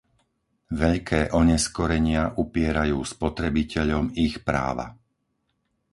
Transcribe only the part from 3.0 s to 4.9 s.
spotrebiteľom ich práva.